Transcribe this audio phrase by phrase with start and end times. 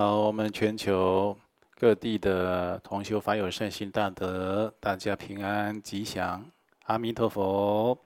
[0.00, 1.36] 好，我们全球
[1.78, 6.42] 各地的同修法友善心大德，大家平安吉祥，
[6.84, 7.98] 阿弥陀佛。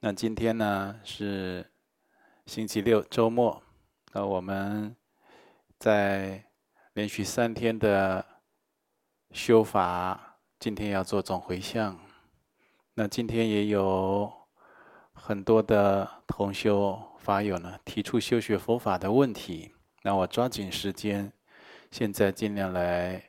[0.00, 1.66] 那今天呢是
[2.44, 3.62] 星期六周末，
[4.12, 4.94] 那我们
[5.78, 6.44] 在
[6.92, 8.22] 连续三天的
[9.30, 11.98] 修法，今天要做总回向。
[12.92, 14.30] 那今天也有
[15.14, 19.72] 很多的同修法友呢提出修学佛法的问题。
[20.02, 21.30] 那我抓紧时间，
[21.90, 23.22] 现在尽量来，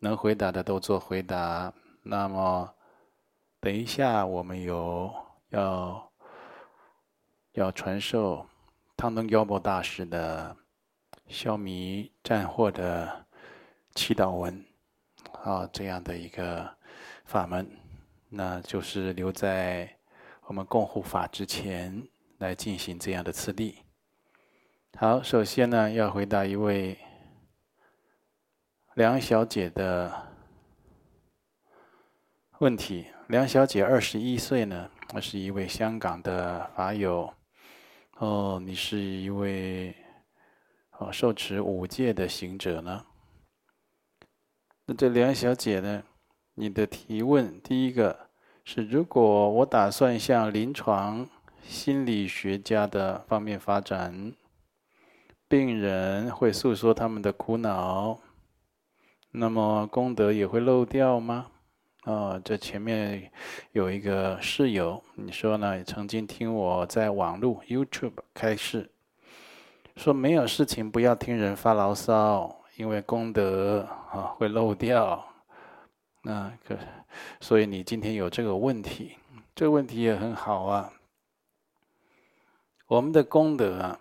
[0.00, 1.72] 能回答的都做回答。
[2.02, 2.74] 那么，
[3.58, 5.10] 等一下我们有
[5.48, 6.12] 要
[7.52, 8.46] 要传授
[8.96, 10.54] 汤东耀波大师的
[11.26, 13.26] 消弭战祸的
[13.94, 14.64] 祈祷文，
[15.42, 16.68] 啊，这样的一个
[17.24, 17.66] 法门，
[18.28, 19.90] 那就是留在
[20.44, 22.06] 我们供护法之前
[22.38, 23.78] 来进行这样的次第。
[24.96, 26.98] 好，首先呢，要回答一位
[28.94, 30.26] 梁小姐的
[32.58, 33.06] 问题。
[33.28, 37.32] 梁小姐二十一岁呢，她是一位香港的法友。
[38.16, 39.94] 哦，你是一位
[40.98, 43.06] 哦受持五戒的行者呢。
[44.86, 46.02] 那这梁小姐呢，
[46.54, 48.30] 你的提问，第一个
[48.64, 51.28] 是：如果我打算向临床
[51.62, 54.32] 心理学家的方面发展。
[55.48, 58.18] 病人会诉说他们的苦恼，
[59.30, 61.46] 那么功德也会漏掉吗？
[62.04, 63.32] 哦，这前面
[63.72, 65.82] 有一个室友，你说呢？
[65.84, 68.90] 曾经听我在网络 YouTube 开示，
[69.96, 75.24] 说没有事情不要听人发牢骚，因为功德啊会漏掉。
[76.20, 76.76] 那可，
[77.40, 79.16] 所以你今天有这个问题，
[79.54, 80.92] 这个问题也很好啊。
[82.86, 83.98] 我们的功德啊。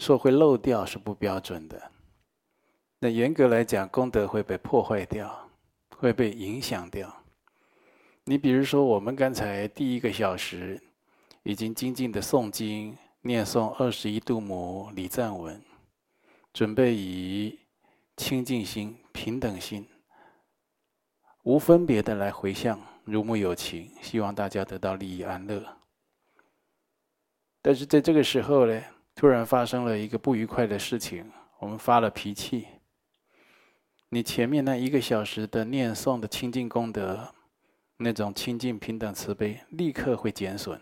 [0.00, 1.92] 说会漏掉是不标准的。
[2.98, 5.50] 那严格来讲，功德会被破坏掉，
[5.90, 7.14] 会被影响掉。
[8.24, 10.82] 你比如说，我们刚才第一个小时
[11.42, 15.62] 已经精进的诵经、念诵二十一度母礼赞文，
[16.54, 17.58] 准备以
[18.16, 19.86] 清净心、平等心、
[21.42, 25.62] 无分别的来回向，如母有情，希望大家得到利益安乐。
[27.60, 28.82] 但是在这个时候呢，
[29.20, 32.66] 突然发生了一个不愉快的事情，我们发了脾气。
[34.08, 37.34] 你前面那一个小时的念诵的清净功德，
[37.98, 40.80] 那种清净平等慈悲，立刻会减损。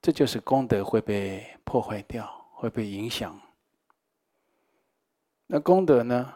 [0.00, 3.40] 这就是功德会被破坏掉，会被影响。
[5.46, 6.34] 那功德呢，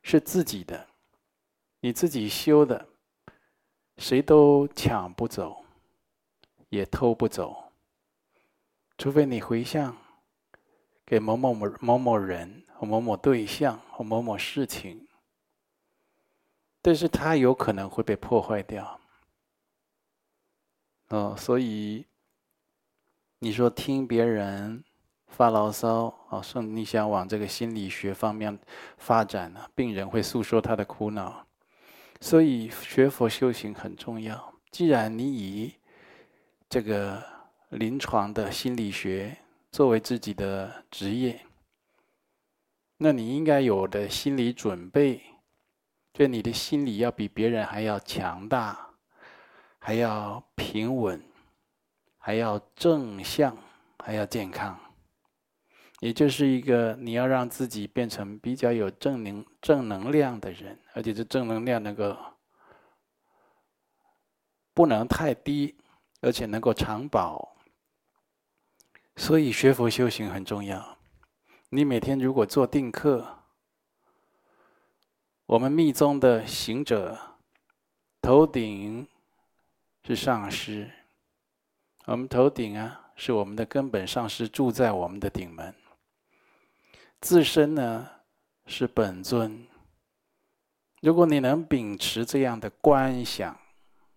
[0.00, 0.86] 是自己的，
[1.80, 2.88] 你自己修的，
[3.98, 5.62] 谁都抢不走，
[6.70, 7.70] 也偷不走，
[8.96, 9.94] 除非你回向。
[11.06, 15.06] 给某某某某某人或某某对象或某某事情，
[16.80, 19.00] 但是他有可能会被破坏掉。
[21.08, 22.06] 哦，所以
[23.38, 24.82] 你说听别人
[25.26, 28.58] 发牢骚啊，说你想往这个心理学方面
[28.96, 29.68] 发展呢？
[29.74, 31.46] 病人会诉说他的苦恼，
[32.20, 34.54] 所以学佛修行很重要。
[34.70, 35.74] 既然你以
[36.68, 37.22] 这个
[37.68, 39.36] 临床的心理学，
[39.74, 41.44] 作为自己的职业，
[42.98, 45.20] 那你应该有的心理准备，
[46.12, 48.90] 就你的心理要比别人还要强大，
[49.80, 51.20] 还要平稳，
[52.18, 53.56] 还要正向，
[53.98, 54.78] 还要健康。
[55.98, 62.16] 也就是一个你要让自己变成比较有正能正能量的人，而且这正能量那个
[64.72, 65.76] 不能太低，
[66.20, 67.53] 而且能够长保。
[69.16, 70.98] 所以学佛修行很重要。
[71.70, 73.38] 你每天如果做定课，
[75.46, 77.18] 我们密宗的行者
[78.20, 79.06] 头顶
[80.04, 80.90] 是上师，
[82.06, 85.74] 我们头顶啊是我们的根本上师住在我们的顶门，
[87.20, 88.08] 自身呢
[88.66, 89.66] 是本尊。
[91.00, 93.56] 如果你能秉持这样的观想，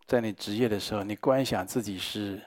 [0.08, 2.42] 在你职业的时候，你观想自己是。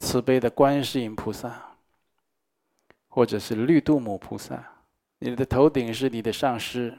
[0.00, 1.76] 慈悲的观世音菩萨，
[3.08, 4.64] 或者是绿度母菩萨，
[5.18, 6.96] 你的头顶是你的上师，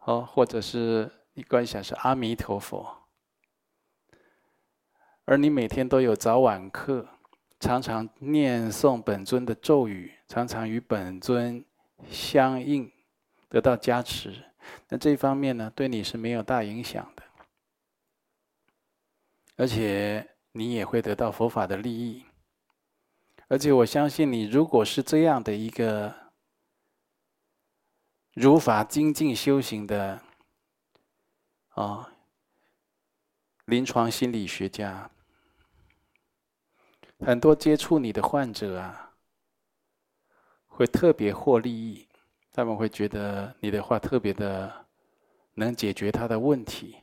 [0.00, 3.06] 哦，或者是你观想是阿弥陀佛，
[5.24, 7.06] 而你每天都有早晚课，
[7.60, 11.64] 常常念诵本尊的咒语，常常与本尊
[12.10, 12.90] 相应，
[13.48, 14.44] 得到加持，
[14.88, 17.22] 那这方面呢，对你是没有大影响的，
[19.56, 20.28] 而且。
[20.58, 22.24] 你也会得到佛法的利益，
[23.46, 26.32] 而且我相信你，如果是这样的一个
[28.32, 30.20] 如法精进修行的
[31.68, 32.12] 啊，
[33.66, 35.08] 临床心理学家，
[37.20, 39.14] 很多接触你的患者啊，
[40.66, 42.08] 会特别获利益，
[42.50, 44.86] 他们会觉得你的话特别的
[45.54, 46.96] 能解决他的问题，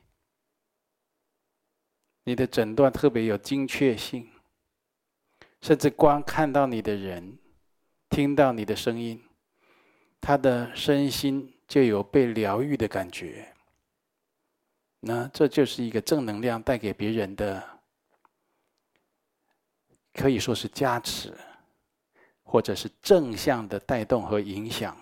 [2.26, 4.28] 你的诊断特别有精确性。
[5.62, 7.38] 甚至光看到你的人，
[8.10, 9.20] 听到你的声音，
[10.20, 13.52] 他的身心就有被疗愈的感觉。
[15.00, 17.62] 那这就是一个正能量带给别人的，
[20.12, 21.32] 可以说是加持，
[22.42, 24.96] 或者是正向的带动和影响。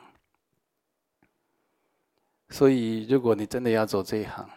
[2.50, 4.48] 所以，如果你真的要走这一行，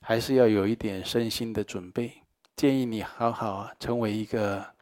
[0.00, 2.22] 还是要有一点身心的准备。
[2.56, 4.72] 建议你好好成为一个。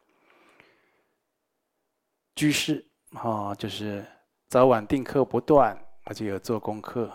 [2.33, 4.05] 居士，啊，就是
[4.47, 7.11] 早晚定课不断，而且有做功课。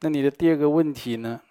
[0.00, 1.42] 那你的第二个问题呢？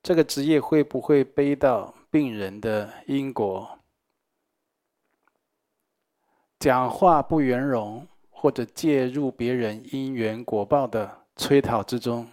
[0.00, 3.80] 这个职业会不会背到病人的因果？
[6.60, 12.26] 讲话不圆融，或者介入别人因缘果报的催讨之中，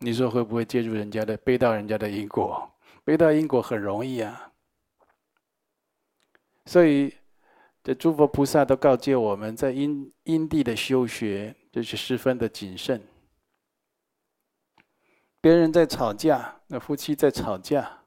[0.00, 2.70] 你说会不会介入人家的，背到人家的因果？
[3.04, 4.52] 背到因果很容易啊，
[6.66, 7.14] 所以。
[7.80, 13.00] 这诸佛菩萨都告诫我们在因因地的修学，就是十分的谨慎。
[15.40, 18.02] 别人在吵架，那夫妻在吵架，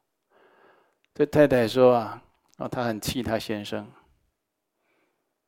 [1.15, 2.23] 这太太说啊，
[2.57, 3.91] 哦，她很气她先生，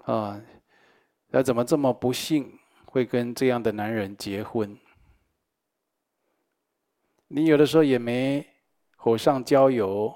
[0.06, 0.42] 啊，
[1.30, 4.75] 她怎么这么不幸，会跟这样的男人结婚？
[7.35, 8.45] 你有的时候也没
[8.95, 10.13] 火上浇油。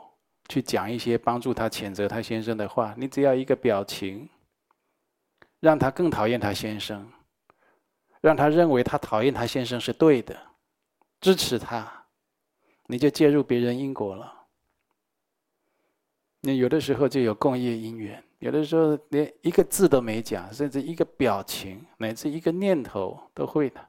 [0.50, 4.30] 去讲一些帮助他谴责他先生的话，你只要一个表情，
[5.60, 7.06] 让他更讨厌他先生，
[8.22, 10.40] 让他认为他讨厌他先生是对的，
[11.20, 12.06] 支持他，
[12.86, 14.48] 你就介入别人因果了。
[16.40, 23.86] 你有的时候就有共业因缘，有的时候连一个字都没讲，甚至一个表情乃至一个念头都会的。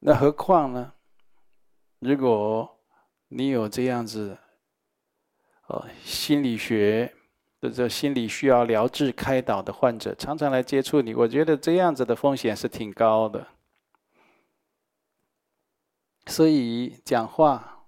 [0.00, 0.92] 那何况呢？
[1.98, 2.78] 如果
[3.28, 4.38] 你有这样子，
[5.66, 7.12] 哦，心理学
[7.60, 13.48] 的这心理需要疗治开导的患者，常常来接触你，我觉得这样子的风险是挺高的。
[16.26, 17.86] 所以讲话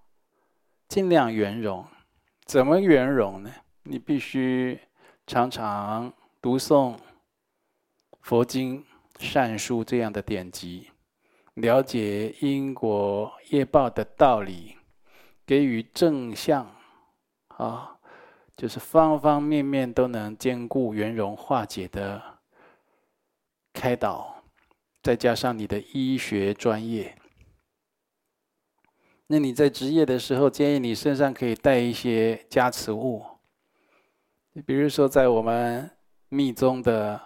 [0.89, 1.87] 尽量圆融，
[2.45, 3.53] 怎么圆融呢？
[3.85, 4.81] 你必须
[5.27, 6.99] 常常读诵
[8.21, 8.85] 佛经、
[9.19, 10.91] 善书这样的典籍。
[11.55, 14.76] 了解因果业报的道理，
[15.44, 16.75] 给予正向，
[17.49, 17.99] 啊，
[18.56, 22.38] 就是方方面面都能兼顾圆融化解的
[23.73, 24.43] 开导，
[25.02, 27.19] 再加上你的医学专业，
[29.26, 33.22] 那你在执业的时候，建议你身上可以带一些加持物，
[34.65, 35.91] 比如说在我们
[36.29, 37.20] 密宗的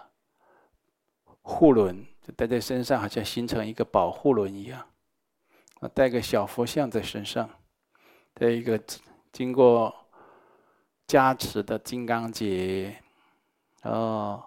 [1.41, 2.05] 护轮。
[2.25, 4.83] 就带在身上，好像形成一个保护轮一样。
[5.79, 7.47] 啊，带个小佛像在身上，
[8.33, 8.81] 带一个
[9.31, 9.93] 经过
[11.05, 12.99] 加持的金刚结，
[13.83, 14.43] 哦，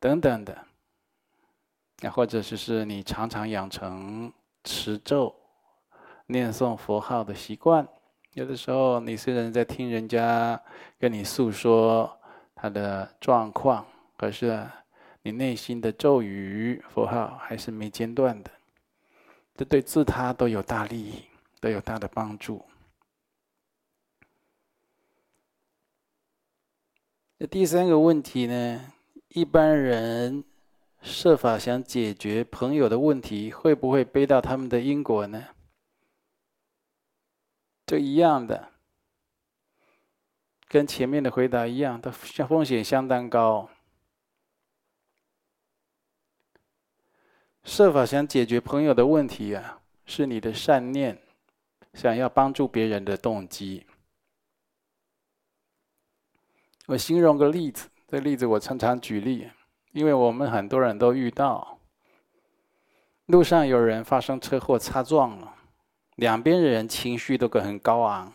[0.00, 0.56] 等等的。
[2.00, 5.34] 那或者是是你常常养成持咒、
[6.28, 7.86] 念诵佛号的习惯。
[8.32, 10.58] 有的时候，你虽然在听人家
[10.98, 12.18] 跟你诉说
[12.54, 13.84] 他的状况，
[14.16, 14.66] 可是。
[15.26, 18.50] 你内心的咒语符号还是没间断的，
[19.56, 21.24] 这对自他都有大利益，
[21.60, 22.62] 都有大的帮助。
[27.38, 28.92] 那第三个问题呢？
[29.28, 30.44] 一般人
[31.00, 35.48] 设法想解决朋友的问题，会不会背到他们的因果呢？
[37.86, 38.68] 这一样的，
[40.68, 43.70] 跟前面的回答一样，它风险相当高。
[47.64, 51.18] 设法想解决朋友的问题啊，是你的善念，
[51.94, 53.86] 想要帮助别人的动机。
[56.86, 59.48] 我形容个例子，这例子我常常举例，
[59.92, 61.78] 因为我们很多人都遇到，
[63.26, 65.54] 路上有人发生车祸擦撞了，
[66.16, 68.30] 两边的人情绪都很高昂，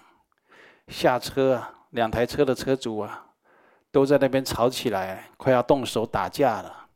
[0.88, 3.28] 下车，两台车的车主啊，
[3.92, 6.88] 都在那边吵起来，快要动手打架了。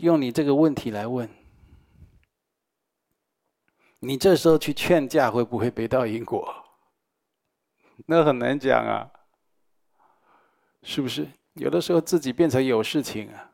[0.00, 1.28] 用你这个问题来问，
[4.00, 6.64] 你这时候去劝架，会不会背道因果？
[8.06, 9.10] 那很难讲啊，
[10.82, 11.28] 是不是？
[11.54, 13.52] 有的时候自己变成有事情啊，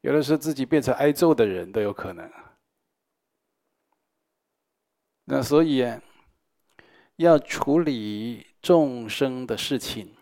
[0.00, 2.30] 有的时候自己变成挨揍的人都有可能。
[5.24, 5.84] 那所以，
[7.16, 10.16] 要处理众生的事情，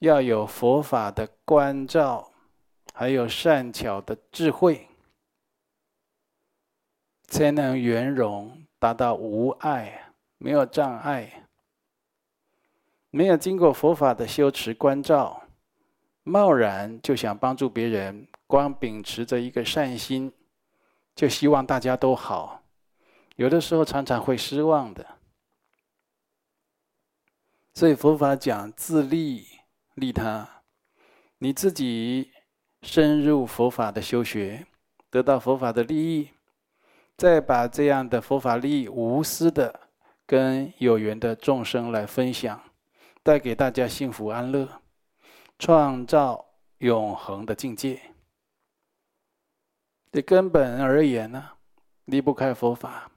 [0.00, 2.32] 要有佛法的关照，
[2.98, 4.88] 还有善巧的智慧，
[7.24, 11.46] 才能圆融，达到无碍，没有障碍。
[13.10, 15.42] 没有经过佛法的修持关照，
[16.22, 20.32] 贸然就想帮助别人，光秉持着一个善心，
[21.14, 22.62] 就希望大家都好，
[23.34, 25.06] 有的时候常常会失望的。
[27.74, 29.46] 所以佛法讲自利
[29.96, 30.62] 利他，
[31.36, 32.30] 你自己
[32.86, 34.64] 深入佛法的修学，
[35.10, 36.30] 得到佛法的利益，
[37.16, 39.80] 再把这样的佛法利益无私的
[40.24, 42.62] 跟有缘的众生来分享。
[43.24, 44.80] 带给大家幸福安乐，
[45.58, 46.46] 创造
[46.78, 48.00] 永恒的境界。
[50.12, 51.44] 这根本而言呢，
[52.04, 53.10] 离不开佛法。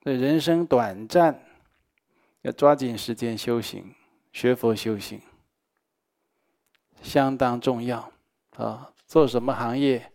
[0.00, 1.38] 这人生短暂，
[2.40, 3.94] 要抓紧时间修行，
[4.32, 5.20] 学佛修行，
[7.02, 8.10] 相当重要
[8.58, 8.92] 啊！
[9.06, 10.12] 做什么行业，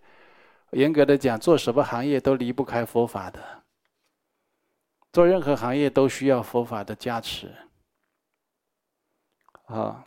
[0.72, 3.64] 严格的讲，做什么行业都离不开佛法的。
[5.12, 7.56] 做任何行业都需要佛法的加持。
[9.66, 10.06] 啊，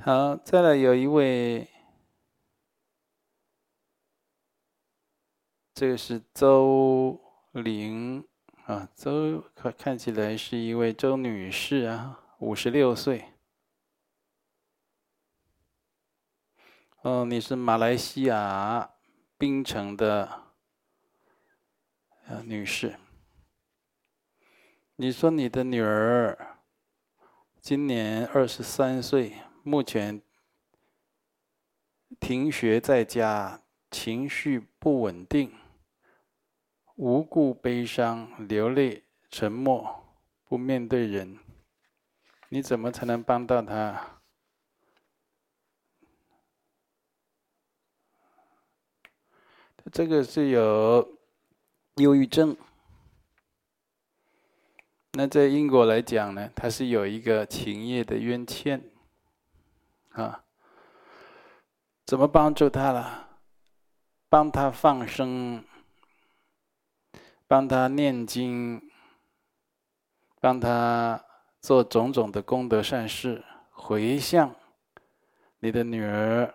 [0.00, 1.68] 好，再来有一位，
[5.74, 7.20] 这个是周
[7.52, 8.26] 玲
[8.66, 13.26] 啊，周看看起来是一位周女士啊，五十六岁。
[17.02, 18.90] 哦，你是马来西亚。
[19.36, 20.44] 槟城的
[22.26, 22.96] 呃女士，
[24.96, 26.56] 你说你的女儿
[27.60, 30.22] 今年二十三岁，目前
[32.18, 35.52] 停学在家，情绪不稳定，
[36.96, 40.04] 无故悲伤、流泪、沉默，
[40.44, 41.38] 不面对人，
[42.48, 44.20] 你怎么才能帮到他？
[49.92, 51.18] 这个是有
[51.96, 52.56] 忧郁症，
[55.12, 58.82] 那在因果来讲呢，他是有一个情业的冤欠，
[60.10, 60.44] 啊，
[62.06, 63.40] 怎么帮助他了？
[64.28, 65.62] 帮他放生，
[67.54, 68.82] 帮他念经，
[70.40, 71.24] 帮他
[71.60, 74.52] 做种种的功德善事，回向
[75.60, 76.52] 你的女儿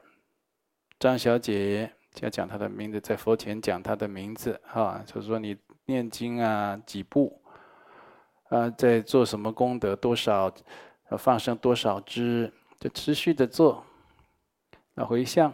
[0.99, 1.93] 张小姐。
[2.19, 7.41] 要讲她的名字，在佛前讲她的名字，哈，就是说你念经啊，几部，
[8.49, 10.53] 啊，在做什么功德，多少，
[11.17, 13.85] 放生多少只，就持续的做，
[14.95, 15.53] 那回向，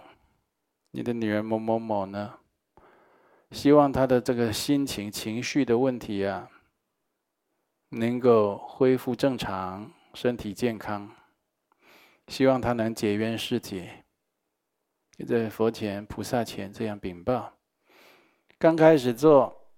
[0.89, 2.33] 你的女儿某某某呢，
[3.55, 6.49] 希望她的这个心情、情绪的问题啊，
[7.87, 11.09] 能够恢复正常，身体健康，
[12.27, 14.03] 希望她能解冤释结。
[15.25, 17.57] 在佛前、菩萨前这样禀报。
[18.59, 19.71] 刚开始做，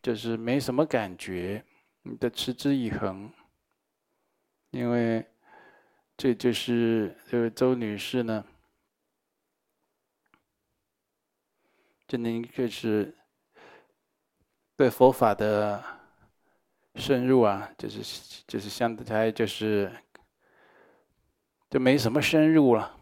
[0.00, 1.64] 就是没什么感觉，
[2.02, 3.28] 你的持之以恒。
[4.70, 5.26] 因为
[6.16, 8.44] 这就是这位周女士呢，
[12.12, 13.16] 真的一个是
[14.76, 15.82] 对佛法的
[16.96, 19.90] 深入啊，就是就是相对就是
[21.70, 22.94] 就没什么深入了，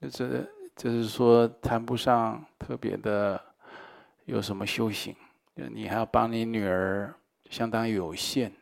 [0.00, 0.52] 就是。
[0.78, 3.44] 就是说，谈不上特别的
[4.26, 5.12] 有什么修行，
[5.56, 7.12] 你还要帮你女儿，
[7.50, 8.52] 相当有限。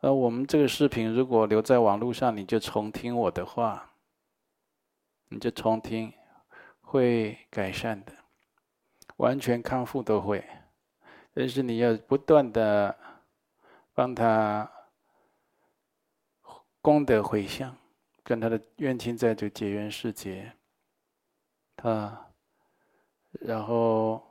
[0.00, 3.92] 而我们这个视频如果留在网络上，你就重听我的话，
[5.28, 6.12] 你就重听，
[6.80, 8.12] 会改善的，
[9.16, 10.44] 完全康复都会。
[11.34, 12.96] 但是你要不断的
[13.92, 14.70] 帮他
[16.80, 17.76] 功德回向，
[18.22, 20.52] 跟他的冤亲债主结缘世结。
[21.82, 22.28] 啊，
[23.32, 24.22] 然后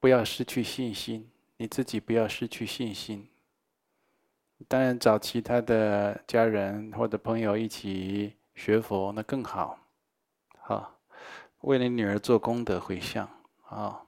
[0.00, 3.28] 不要失去信心，你自己不要失去信心。
[4.66, 9.78] 当然找其他的家人或者朋友一起学佛，那更好。
[10.60, 10.98] 好，
[11.60, 13.28] 为你女儿做功德回向
[13.68, 14.03] 啊。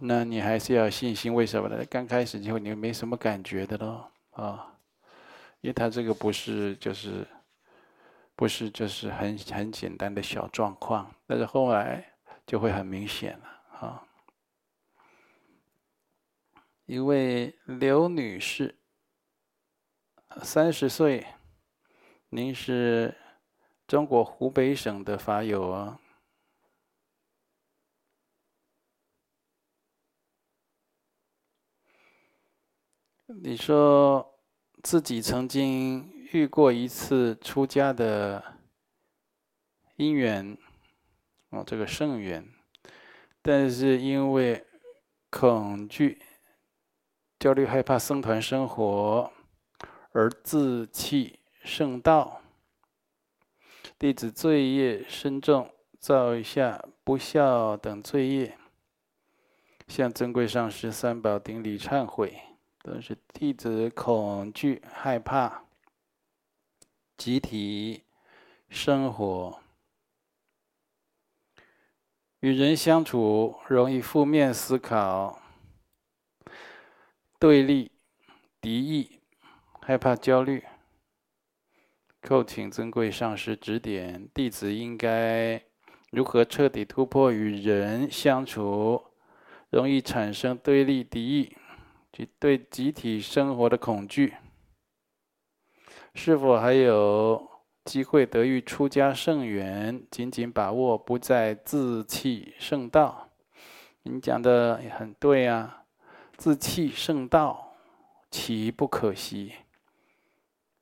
[0.00, 1.84] 那你还是要信心，为什么呢？
[1.86, 4.78] 刚开始就你没什么感觉的咯，啊，
[5.60, 7.26] 因为他这个不是就是
[8.36, 12.04] 不是就是很很简单的小状况，但是后来
[12.46, 14.04] 就会很明显了啊。
[16.86, 18.76] 一位刘女士，
[20.42, 21.26] 三十岁，
[22.28, 23.14] 您是
[23.86, 25.98] 中国湖北省的法友啊。
[33.30, 34.38] 你说
[34.82, 38.42] 自己曾经遇过一次出家的
[39.96, 40.56] 因缘，
[41.50, 42.48] 哦，这个圣缘，
[43.42, 44.64] 但是因为
[45.28, 46.22] 恐惧、
[47.38, 49.30] 焦虑、害怕僧团生活
[50.12, 52.40] 而自弃圣道，
[53.98, 58.56] 弟子罪业深重，造下不孝等罪业，
[59.86, 62.40] 向尊贵上师三宝顶礼忏悔。
[62.82, 65.64] 都是弟子恐惧、害怕
[67.16, 68.04] 集体
[68.68, 69.60] 生活，
[72.40, 75.42] 与人相处容易负面思考、
[77.38, 77.90] 对立、
[78.60, 79.20] 敌意、
[79.82, 80.64] 害怕焦虑。
[82.22, 85.62] 叩请尊贵上师指点，弟子应该
[86.10, 89.04] 如何彻底突破与人相处
[89.70, 91.56] 容易产生对立、敌意？
[92.38, 94.34] 对集体生活的恐惧，
[96.14, 97.48] 是否还有
[97.84, 100.02] 机会得遇出家圣缘？
[100.10, 103.30] 紧紧把握，不再自弃圣道。
[104.02, 105.84] 你讲的也很对啊，
[106.36, 107.74] 自弃圣道，
[108.30, 109.52] 岂不可惜？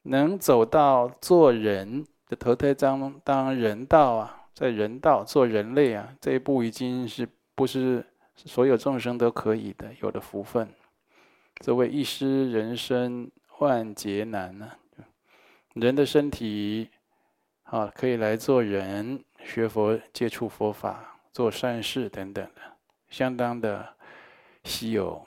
[0.02, 10.68] 能走到做人的投胎当当人道啊，在人道做人类啊，这一步已经是不是所有众生都可以的，有的福分。
[11.64, 14.72] 所谓一失人身万劫难呢，
[15.74, 16.90] 人的身体
[17.64, 22.60] 啊，可以来做人，学佛、接触佛法、做善事等等的，
[23.08, 23.96] 相当的
[24.64, 25.26] 稀有，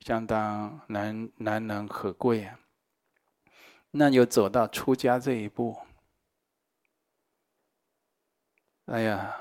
[0.00, 2.58] 相当难难能可贵啊。
[3.92, 5.76] 那就走到出家这一步，
[8.86, 9.36] 哎呀，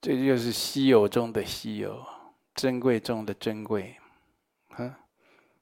[0.00, 2.06] 这就是稀有中的稀有，
[2.54, 3.98] 珍贵中的珍贵。
[4.80, 4.94] 嗯，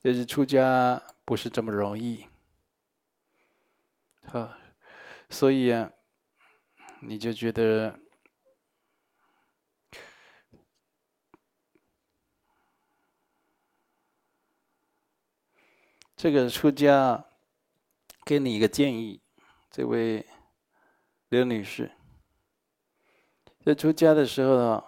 [0.03, 2.27] 但是出家不是这么容易，
[4.27, 4.53] 好，
[5.31, 5.91] 所以啊，
[7.01, 7.99] 你就觉得
[16.15, 17.25] 这个出家，
[18.23, 19.23] 给你一个建议，
[19.71, 20.27] 这位
[21.31, 21.91] 刘女士，
[23.65, 24.85] 在出家的时候呢，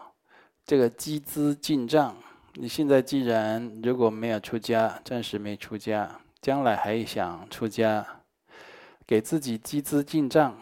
[0.66, 2.14] 这个积资进账。
[2.60, 8.04] 你现在既然如果没有出家，暂时没出家，将来还想出家，
[9.06, 10.58] 给自己积资进账。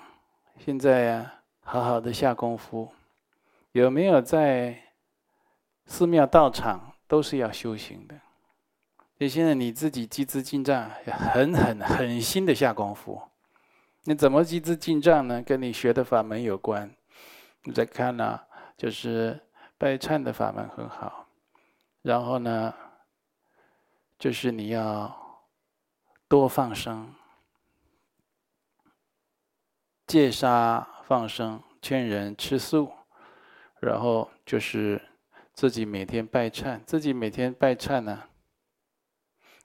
[0.59, 2.93] 现在呀，好好的下功夫。
[3.73, 4.79] 有没有在
[5.87, 8.15] 寺庙道场都是要修行的？
[9.17, 13.23] 你现在你自己积资进账，狠狠狠心的下功夫。
[14.05, 15.43] 你怎么积资进账呢？
[15.43, 16.95] 跟你学的法门有关。
[17.63, 19.41] 你再看呢、啊，就是
[19.79, 21.26] 拜忏的法门很好。
[22.07, 22.73] 然后呢，
[24.17, 25.43] 就是你要
[26.29, 27.13] 多放生，
[30.07, 32.93] 戒杀放生，劝人吃素，
[33.81, 35.03] 然后就是
[35.53, 38.23] 自己每天拜忏，自己每天拜忏呢。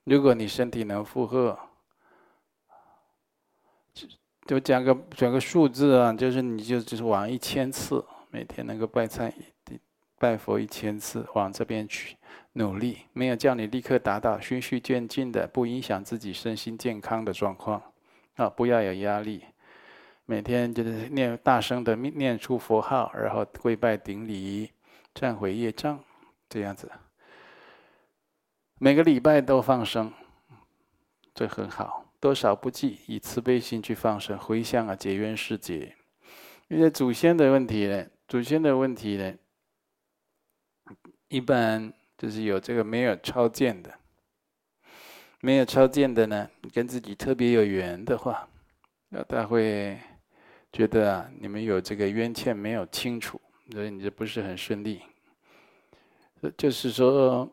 [0.06, 1.60] 如果你身体能负荷，
[3.94, 4.08] 就
[4.48, 9.32] 就讲个讲个数字啊，就是你就就是往一千次，每天能够拜忏
[10.22, 12.16] 拜佛一千次，往这边去。
[12.54, 17.82] 努力没有叫你立刻达到循序渐进的，不影响自己身心健康的状况
[18.36, 18.50] 啊！
[18.50, 19.46] 不要有压力，
[20.26, 24.70] 每天就是念大声的念出佛号，然后跪拜顶礼，
[25.16, 25.98] 忏悔业障，
[26.50, 26.92] 这样子。
[28.80, 30.12] 每个礼拜都放生，
[31.34, 35.96] 这很好，多少不计，以慈悲心去放生，回向啊，解冤释结。
[36.68, 39.34] 因为祖先的问题呢，祖先的问题呢，
[41.32, 41.92] 一般。
[42.18, 43.92] 就是有这个没有超荐的，
[45.40, 48.48] 没有超荐的呢，跟自己特别有缘的话，
[49.10, 50.00] 那他会
[50.72, 53.42] 觉得啊，你们有这个冤欠没有清楚，
[53.72, 55.02] 所以你这不是很顺利。
[56.56, 57.52] 就是说，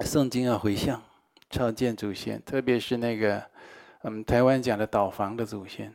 [0.00, 1.02] 诵经要回向，
[1.48, 3.42] 超荐祖先，特别是那个
[4.02, 5.94] 我们台湾讲的倒房的祖先，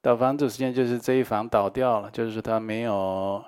[0.00, 3.44] 倒房祖先就是这一房倒掉了，就是他没有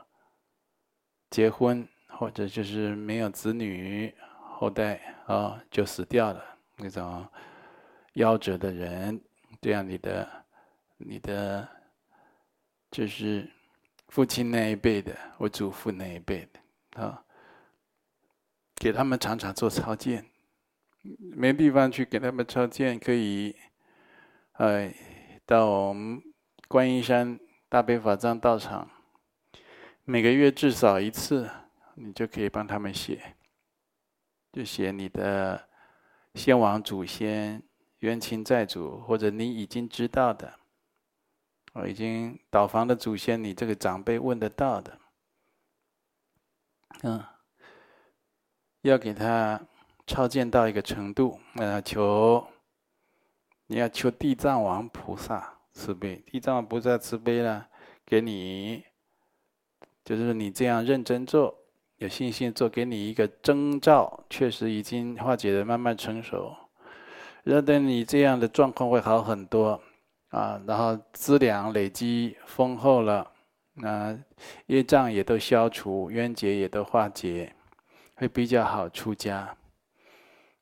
[1.31, 1.87] 结婚。
[2.17, 6.45] 或者就是没有子女后代啊，就死掉了，
[6.77, 7.27] 那种
[8.15, 9.21] 夭折的人，
[9.61, 10.45] 这样你的
[10.97, 11.69] 你的
[12.89, 13.51] 就是
[14.07, 17.25] 父亲那一辈的，我祖父那一辈的啊，
[18.77, 20.25] 给他们常常做超荐，
[21.03, 23.57] 没地方去给他们超荐，可以，
[24.53, 24.95] 哎，
[25.45, 26.23] 到我们
[26.69, 28.89] 观音山大悲法藏道场，
[30.05, 31.51] 每个月至少一次，
[31.95, 33.37] 你就可以帮他们写，
[34.53, 35.69] 就写你的。
[36.35, 37.63] 先王祖先、
[38.01, 40.53] 冤亲债主，或者你已经知道的，
[41.75, 44.99] 我已经倒房的祖先，你这个长辈问得到的，
[47.05, 47.25] 嗯，
[48.81, 49.65] 要给他
[50.09, 52.45] 超荐到一个程度，那求
[53.69, 57.69] 你要求地藏王菩萨慈悲，地藏王菩萨慈悲了，
[58.05, 58.85] 给你，
[60.05, 61.59] 就是你这样认真做。
[61.99, 66.55] 有信心做，给你一个征兆，确实已经化解的慢慢成熟。
[67.45, 69.81] 然后等你这样的状况会好很多
[70.31, 73.31] 啊，然后资粮累积丰厚了，
[73.75, 74.19] 那
[74.67, 77.55] 业障也都消除，冤结也都化解，
[78.17, 79.57] 会比较好出家。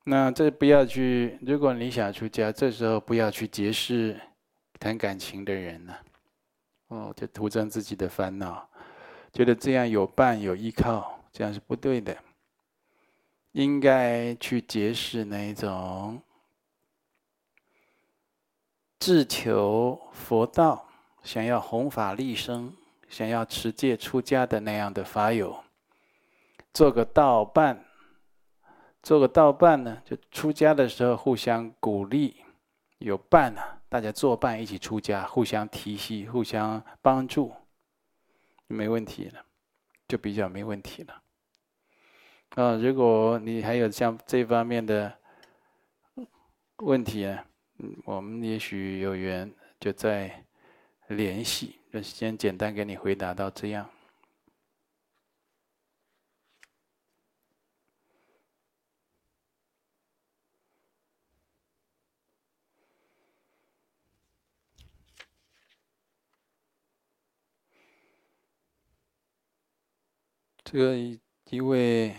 [0.05, 4.19] 那这不要去，如果你想出家，这时候不要去结识
[4.79, 5.99] 谈感情的人了，
[6.89, 8.69] 哦，就徒增自己的烦恼，
[9.33, 11.19] 觉得这样有伴有依靠。
[11.33, 12.15] 这样是不对的，
[13.53, 16.21] 应该去结识那一种
[18.99, 20.87] 自求佛道、
[21.23, 22.71] 想要弘法利生、
[23.09, 25.63] 想要持戒出家的那样的法友，
[26.71, 27.83] 做个道伴。
[29.01, 32.37] 做个道伴呢，就出家的时候互相鼓励，
[32.99, 37.51] 有伴啊，大家作伴一起出家，互相提携、互相帮助，
[38.73, 39.45] 没问题了，
[40.07, 41.21] 就比较没问题了。
[42.55, 45.17] 啊，如果你还有像这方面的
[46.77, 47.39] 问题呢，
[48.05, 50.45] 我们也许有缘就再
[51.07, 51.79] 联系。
[51.91, 53.87] 就先简单给你回答到这样。
[70.73, 70.97] 这个
[71.51, 72.15] 一位。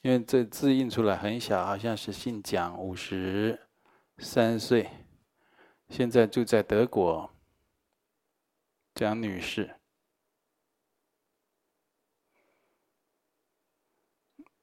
[0.00, 3.68] 因为这字印出来很小，好像是姓蒋，五十
[4.16, 4.88] 三岁，
[5.90, 7.30] 现在住在德国。
[8.94, 9.76] 蒋女士，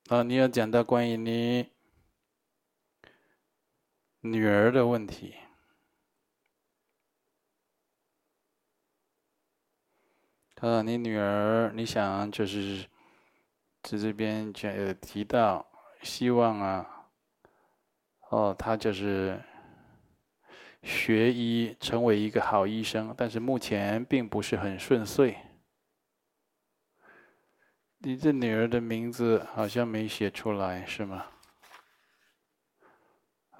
[0.08, 1.72] 啊，你要讲到关于你
[4.22, 5.36] 女儿的问题，
[10.62, 12.86] 啊，你女儿，你想就是。
[13.82, 15.66] 在这边就有提到，
[16.02, 17.08] 希望啊，
[18.30, 19.42] 哦，他就是
[20.84, 25.38] 学医，成为一个好医生，但是目前并不是很顺遂。
[28.00, 31.28] 你这女儿的名字好像没写出来，是吗？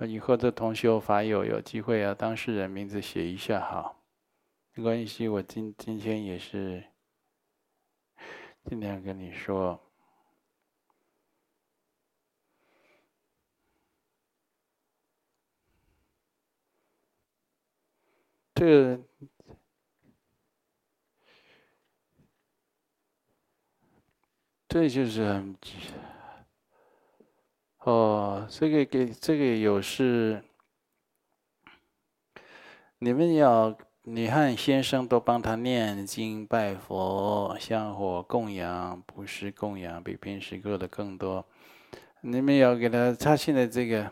[0.02, 3.99] 以后的同修法友有机会啊，当事人名字写一下好。
[4.74, 6.84] 没关系，我今今天也是
[8.64, 9.82] 今天跟你说。
[18.56, 19.04] 这个，
[24.68, 25.58] 这就是很
[27.80, 30.44] 哦，这个给这个有事，
[32.98, 33.78] 你们要
[34.12, 41.46] 你和先生都帮他念经拜佛，香火供养，不是供养，比平时做的更多。
[42.22, 44.12] 你们要给他，他现在这个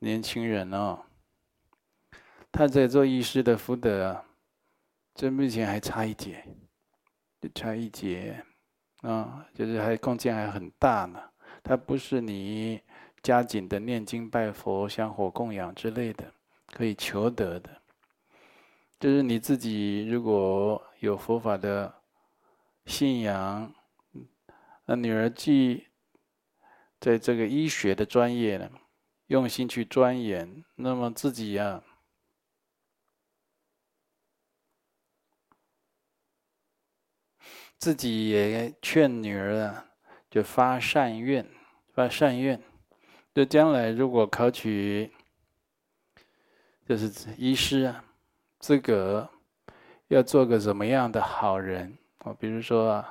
[0.00, 0.98] 年轻人哦。
[2.50, 4.24] 他在做医师的福德，
[5.14, 6.44] 这目前还差一截，
[7.54, 8.44] 差一截，
[9.02, 11.20] 啊，就是还空间还很大呢。
[11.62, 12.80] 他不是你
[13.22, 16.24] 加紧的念经拜佛、香火供养之类的
[16.66, 17.70] 可以求得的，
[19.02, 21.92] 就是你自己如果有佛法的
[22.86, 23.74] 信仰，
[24.84, 25.88] 那女儿既
[27.00, 28.70] 在这个医学的专业呢，
[29.26, 31.84] 用心去钻研，那么自己呀、啊。
[37.76, 39.90] 自己也劝女儿啊，
[40.30, 41.44] 就发善愿，
[41.92, 42.62] 发善愿，
[43.34, 45.12] 就将来如果考取，
[46.86, 48.04] 就是医师啊
[48.62, 49.28] 资格，
[50.06, 51.98] 要做个怎么样的好人？
[52.20, 53.04] 我比如说，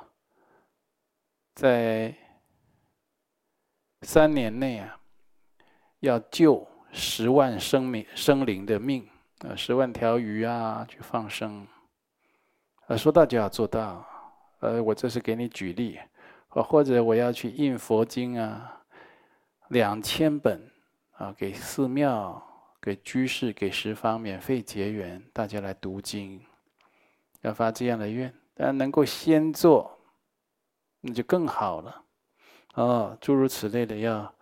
[1.54, 2.14] 在
[4.00, 4.98] 三年内啊，
[6.00, 9.06] 要救十万生命生灵的命，
[9.40, 11.66] 啊，十万条鱼啊去放生，
[12.86, 14.06] 啊，说到就要做到，
[14.60, 16.00] 呃，我这是给你举例，
[16.48, 18.80] 或者我要去印佛经啊，
[19.68, 20.72] 两千本
[21.10, 22.42] 啊，给寺庙、
[22.82, 26.44] 给居士、给十方免费结缘，大家来读经，
[27.42, 29.96] 要发这样的愿，但能够先做，
[31.00, 32.04] 那就更好了。
[32.74, 34.34] 哦，诸如此类的要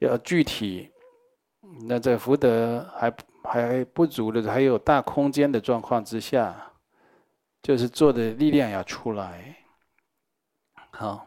[0.00, 0.92] 要具体，
[1.88, 3.14] 那在福德还
[3.44, 6.70] 还不足的，还有大空间的状况之下，
[7.62, 9.56] 就是做的力量要出来。
[10.90, 11.26] 好，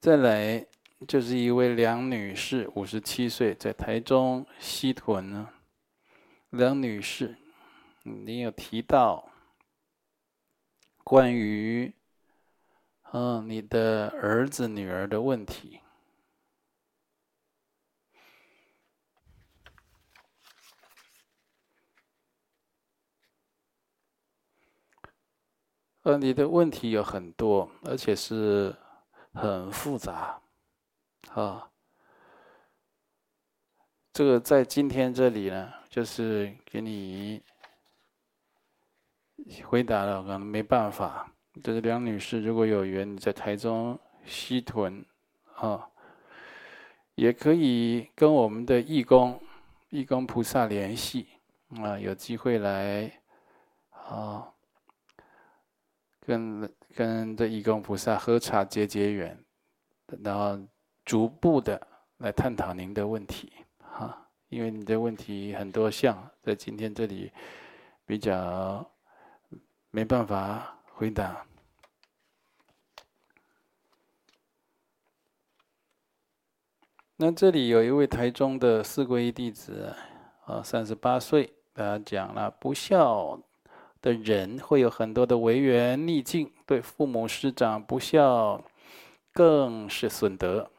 [0.00, 0.66] 再来
[1.08, 5.48] 就是一位梁女士，五十七岁，在台中西屯呢。
[6.50, 7.36] 梁女士，
[8.02, 9.30] 你有提到
[11.02, 11.94] 关于。
[13.12, 15.80] 嗯，你的儿子、女儿的问题。
[26.02, 28.76] 呃，你的问题有很多，而且是
[29.32, 30.40] 很复杂。
[31.34, 31.70] 啊，
[34.12, 37.40] 这个在今天这里呢，就是给你
[39.64, 41.32] 回答了，可能没办法。
[41.62, 45.04] 这是梁女士，如果有缘，你在台中西屯，
[45.56, 45.88] 啊，
[47.14, 49.40] 也可以跟我们的义工、
[49.88, 51.28] 义工菩萨联系，
[51.82, 53.20] 啊，有机会来，
[53.90, 54.52] 啊，
[56.20, 59.44] 跟跟这义工菩萨喝茶结结缘，
[60.22, 60.58] 然后
[61.10, 61.84] 逐步的
[62.18, 67.32] 来探讨您的问题，哈，因为你的问题很多项，在今天这里
[68.06, 68.88] 比较
[69.90, 71.44] 没办法回答。
[77.16, 79.92] 那这里有一位台中的四皈依弟子，
[80.44, 83.36] 啊，三十八岁，他讲了不孝
[84.00, 88.62] 的人会有很多的违缘逆境，对父母师长不孝，
[89.32, 90.70] 更是损德。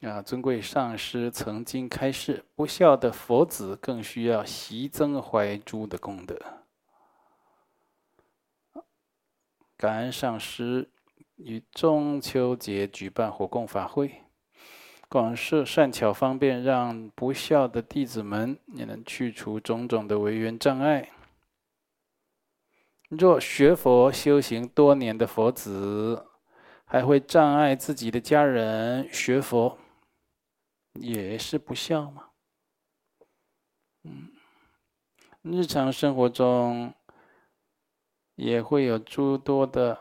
[0.00, 6.36] 啊，尊贵上师曾经开示，不孝的佛子更需要习增怀珠的功德。
[9.76, 10.88] 感恩上师
[11.36, 14.22] 于中秋节举办火供法会。
[15.08, 21.10] 广设善巧方便，让不孝的弟子们也能去除种种的违缘障碍。
[23.08, 26.24] 若学佛修行多年的佛子，
[26.84, 29.76] 还会障碍自己的家人学佛，
[30.94, 32.30] 也是不孝吗？
[34.04, 34.30] 嗯，
[35.42, 36.94] 日常生活中
[38.34, 39.98] 也会有诸多的。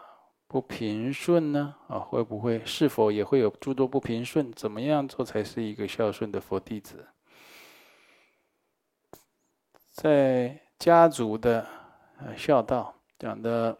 [0.52, 1.76] 不平顺呢？
[1.88, 2.66] 啊，会不会？
[2.66, 4.52] 是否也会有诸多不平顺？
[4.54, 7.08] 怎么样做才是一个孝顺的佛弟子？
[9.92, 11.68] 在家族的
[12.18, 13.78] 呃孝道讲的，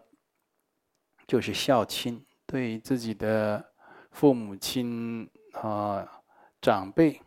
[1.26, 3.72] 就是孝亲，对自己的
[4.12, 6.19] 父母亲啊
[6.60, 7.20] 长辈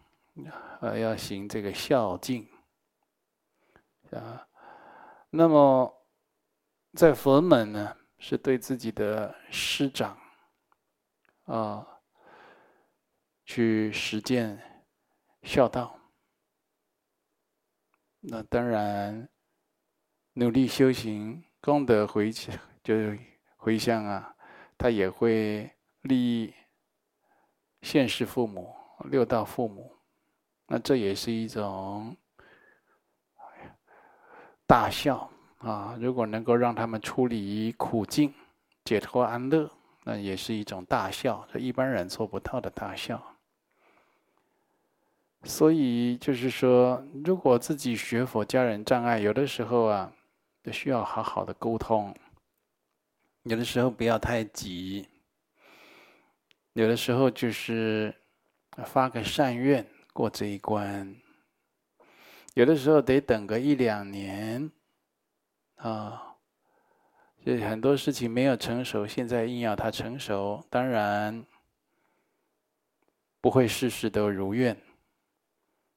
[0.82, 2.48] 啊要行这个孝敬
[4.12, 4.48] 啊。
[5.30, 6.06] 那么
[6.93, 7.98] 在佛门呢？
[8.19, 10.17] 是对自己的师长，
[11.43, 11.86] 啊，
[13.43, 14.86] 去实践
[15.41, 16.00] 孝道。
[18.22, 19.28] 那当然，
[20.36, 22.96] 努力修行，功德回就
[23.58, 24.34] 回向啊，
[24.78, 25.69] 他也会
[26.04, 26.54] 利益
[27.82, 28.74] 现世父母、
[29.06, 29.95] 六道父母。
[30.67, 32.15] 那这也是一种
[34.65, 35.29] 大孝。
[35.60, 38.34] 啊，如果能够让他们出离苦境、
[38.84, 39.71] 解脱安乐，
[40.03, 43.21] 那也是一种大孝，这一般人做不到的大孝。
[45.45, 50.12] 所以就是说，如果自己学佛，家人障碍，有的时候啊，
[50.62, 52.13] 就需要好好的沟通。
[53.43, 55.08] 有的时候不要太急，
[56.73, 58.13] 有的时候就是
[58.86, 61.15] 发个善愿过这一关。
[62.53, 64.71] 有的时候得等个一两年。
[65.77, 66.38] 啊，
[67.45, 71.45] 就很多事情没有成熟，现在硬要它成熟，当然
[73.41, 74.77] 不会事事都如愿。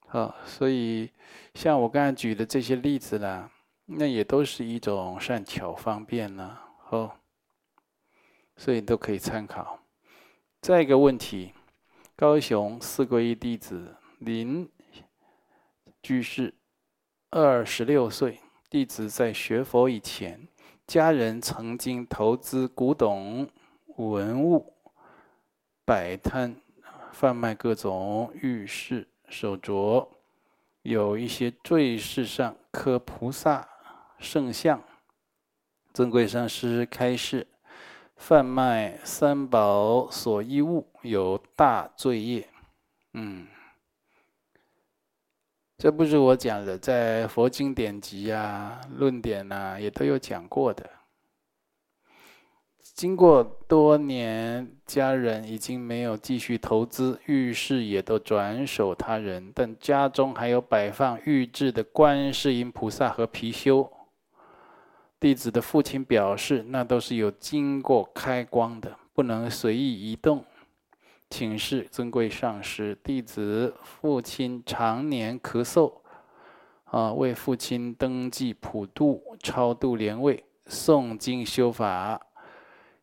[0.07, 1.09] 好，所以
[1.53, 3.49] 像我刚才举的这些例子啦，
[3.85, 6.59] 那也都是一种善巧方便呢。
[6.89, 7.09] 哦，
[8.57, 9.79] 所以都可以参考。
[10.59, 11.53] 再一个问题，
[12.19, 14.67] 高雄四皈依弟子林
[16.01, 16.55] 居士，
[17.29, 18.39] 二十六岁。
[18.71, 20.47] 弟子在学佛以前，
[20.87, 23.47] 家人曾经投资古董、
[23.97, 24.73] 文物、
[25.85, 26.59] 摆摊、
[27.11, 30.09] 贩卖各种玉饰手镯，
[30.81, 33.69] 有一些坠饰上刻菩萨
[34.17, 34.83] 圣像。
[35.93, 37.45] 尊贵上师开示，
[38.17, 42.47] 贩卖三宝所依物有大罪业。
[43.13, 43.47] 嗯，
[45.77, 50.89] 这不是我讲的，在佛经典籍啊、论点啊，也都有讲过的。
[52.79, 63.87] 经过多年，家人已经没有继续投资，玉饰也都转手他人，但家中还有摆放玉制的观世音菩萨和貔貅。
[65.19, 70.45] 弟子的父亲表示，那都是有经过开光的，不能随意移动。
[71.29, 75.91] 请示尊贵上师，弟子父亲常年咳嗽，
[76.85, 82.21] 啊，为父亲登记普度、超度莲位、诵经修法。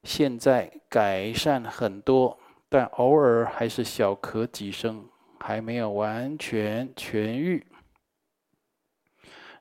[0.04, 5.04] 现在改善很多，但偶尔还是小咳几声，
[5.40, 7.66] 还没有完全痊愈。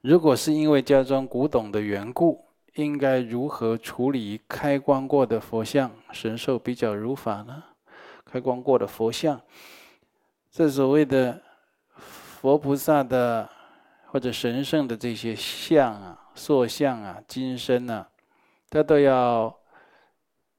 [0.04, 7.64] 如果是因为家中古董的缘故，应该如何处理开光过的佛像、神兽比较如法呢？
[8.26, 9.42] 开光过的佛像，
[10.52, 11.42] 这所谓的
[11.96, 13.50] 佛菩萨的
[14.08, 18.08] 或者神圣的这些像啊、塑像啊、金身啊，
[18.70, 19.58] 它都要。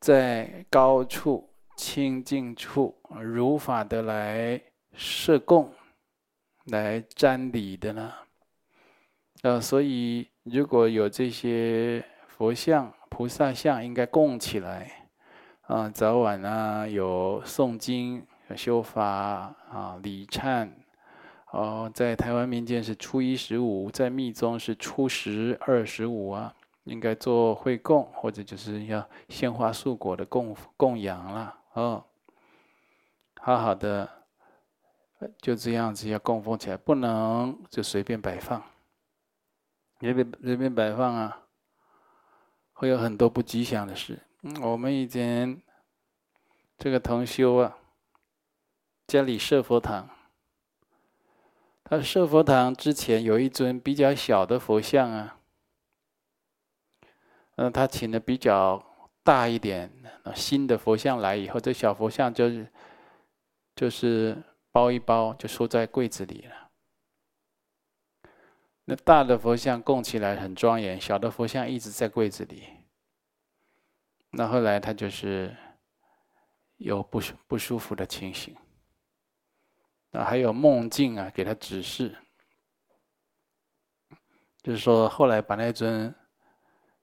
[0.00, 4.61] 在高处清净处如法的来
[4.92, 5.72] 设供，
[6.66, 8.12] 来瞻礼的呢？
[9.44, 14.90] 呃，所以如果有这些佛像、菩萨像，应该供起来
[15.66, 18.26] 啊，早晚啊有诵经、
[18.57, 20.70] 修法啊、礼忏。
[21.50, 26.54] 哦，在台湾民间是初一十五，在密宗是初十二十五啊。
[26.85, 32.02] 应该做会供，或者就是要鲜花素果的供供养了哦。
[33.42, 34.09] 好好的，
[35.42, 38.62] 就这样子要供奉起来，不能就随便摆放。
[40.04, 41.46] 随便随便摆放啊，
[42.74, 44.18] 会有很多不吉祥的事。
[44.42, 45.62] 嗯，我们以前
[46.76, 47.78] 这个同修啊，
[49.06, 50.10] 家里设佛堂，
[51.82, 55.38] 他设佛堂之前有一尊比较小的佛像啊。
[57.56, 58.84] 嗯，他请的比较
[59.22, 59.90] 大一点，
[60.34, 62.70] 新的佛像来以后，这小佛像就是
[63.74, 64.36] 就是
[64.70, 66.63] 包一包就收在柜子里了。
[68.85, 72.68] 那大的佛像供起来很庄严，小的佛像一直在柜子里。
[74.31, 75.57] 那后来他就是
[76.77, 78.57] 有不不舒服的情形，
[80.11, 82.16] 那还有梦境啊，给他指示，
[84.62, 86.14] 就是说后来把那尊。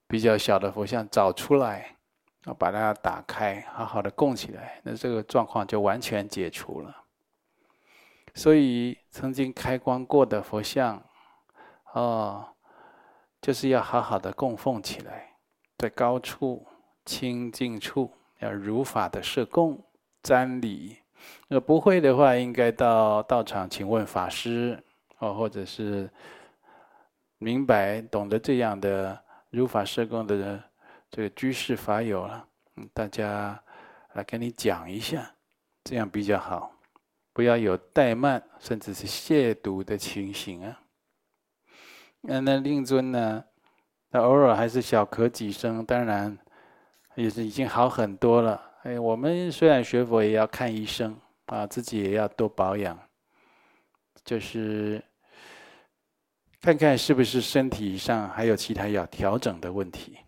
[0.07, 1.95] 比较小的佛像找出来，
[2.43, 7.05] 啊，把它打开，好好的供起来，那这个状况就完全解除了。
[8.35, 11.01] 所以曾经开光过的佛像，
[11.93, 12.45] 哦，
[13.41, 15.35] 就是要好好的供奉起来，
[15.77, 16.65] 在高处
[17.05, 19.83] 清净处要如法的设供
[20.23, 20.97] 瞻礼。
[21.47, 24.81] 那不会的话，应该到道场请问法师，
[25.19, 26.09] 哦，或者是
[27.37, 29.19] 明白懂得这样的。
[29.51, 30.63] 如法设供的人
[31.09, 32.47] 这个居士法友了，
[32.93, 33.61] 大家
[34.13, 35.29] 来跟你讲一下，
[35.83, 36.71] 这样比较好，
[37.33, 40.80] 不要有怠慢甚至是亵渎的情形啊。
[42.21, 43.43] 那那令尊呢？
[44.11, 46.37] 他偶尔还是小咳几声，当然
[47.15, 48.61] 也是已经好很多了。
[48.83, 52.97] 哎，我们虽然学佛，也要看医生啊，自己也要多保养，
[54.23, 55.03] 就是。
[56.63, 60.19] 看看是不是身体上还有其他要调整的问题。